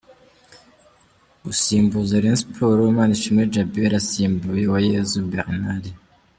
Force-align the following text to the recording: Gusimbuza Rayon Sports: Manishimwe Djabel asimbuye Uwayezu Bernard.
Gusimbuza 1.43 2.15
Rayon 2.23 2.39
Sports: 2.41 2.95
Manishimwe 2.97 3.41
Djabel 3.49 3.91
asimbuye 4.01 4.63
Uwayezu 4.67 5.19
Bernard. 5.31 5.85